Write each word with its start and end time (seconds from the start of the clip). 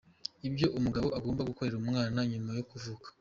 Ibyo 0.47 0.67
umugabo 0.77 1.07
agomba 1.17 1.47
gukorera 1.49 1.75
umwana 1.81 2.17
nyuma 2.31 2.51
yo 2.57 2.63
kuvuka. 2.69 3.07